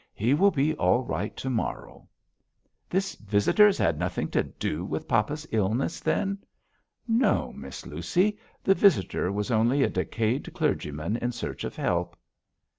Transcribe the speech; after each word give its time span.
He 0.15 0.33
will 0.33 0.49
be 0.49 0.73
all 0.77 1.03
right 1.03 1.37
to 1.37 1.47
morrow.' 1.51 2.07
'This 2.89 3.13
visitor 3.17 3.67
has 3.67 3.77
had 3.77 3.99
nothing 3.99 4.29
to 4.29 4.41
do 4.41 4.83
with 4.83 5.07
papa's 5.07 5.45
illness, 5.51 5.99
then?' 5.99 6.39
'No, 7.07 7.53
Miss 7.53 7.85
Lucy. 7.85 8.39
The 8.63 8.73
visitor 8.73 9.31
was 9.31 9.51
only 9.51 9.83
a 9.83 9.89
decayed 9.91 10.51
clergyman 10.55 11.17
in 11.17 11.31
search 11.33 11.63
of 11.63 11.75
help.' 11.75 12.17